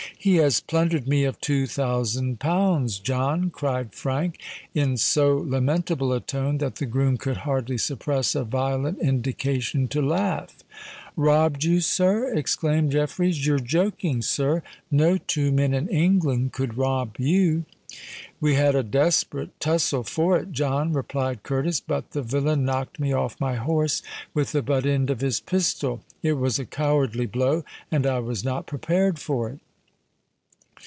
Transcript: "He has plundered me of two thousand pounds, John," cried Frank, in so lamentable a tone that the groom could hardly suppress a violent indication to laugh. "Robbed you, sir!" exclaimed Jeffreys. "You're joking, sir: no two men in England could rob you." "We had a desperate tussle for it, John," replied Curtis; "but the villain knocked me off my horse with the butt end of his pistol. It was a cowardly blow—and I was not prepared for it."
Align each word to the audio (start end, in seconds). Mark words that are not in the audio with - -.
"He 0.17 0.35
has 0.35 0.59
plundered 0.59 1.07
me 1.07 1.23
of 1.23 1.41
two 1.41 1.65
thousand 1.65 2.39
pounds, 2.39 2.99
John," 2.99 3.49
cried 3.49 3.95
Frank, 3.95 4.39
in 4.71 4.95
so 4.95 5.35
lamentable 5.35 6.13
a 6.13 6.19
tone 6.19 6.59
that 6.59 6.75
the 6.75 6.85
groom 6.85 7.17
could 7.17 7.37
hardly 7.37 7.79
suppress 7.79 8.35
a 8.35 8.43
violent 8.43 8.99
indication 8.99 9.87
to 9.87 9.99
laugh. 9.99 10.57
"Robbed 11.15 11.63
you, 11.63 11.79
sir!" 11.81 12.31
exclaimed 12.35 12.91
Jeffreys. 12.91 13.47
"You're 13.47 13.57
joking, 13.57 14.21
sir: 14.21 14.61
no 14.91 15.17
two 15.17 15.51
men 15.51 15.73
in 15.73 15.87
England 15.87 16.51
could 16.53 16.77
rob 16.77 17.15
you." 17.17 17.65
"We 18.39 18.53
had 18.53 18.75
a 18.75 18.83
desperate 18.83 19.59
tussle 19.59 20.03
for 20.03 20.37
it, 20.37 20.51
John," 20.51 20.93
replied 20.93 21.41
Curtis; 21.41 21.79
"but 21.79 22.11
the 22.11 22.21
villain 22.21 22.63
knocked 22.63 22.99
me 22.99 23.11
off 23.11 23.41
my 23.41 23.55
horse 23.55 24.03
with 24.35 24.51
the 24.51 24.61
butt 24.61 24.85
end 24.85 25.09
of 25.09 25.21
his 25.21 25.39
pistol. 25.39 26.03
It 26.21 26.33
was 26.33 26.59
a 26.59 26.65
cowardly 26.65 27.25
blow—and 27.25 28.05
I 28.05 28.19
was 28.19 28.43
not 28.45 28.67
prepared 28.67 29.17
for 29.17 29.49
it." 29.49 29.59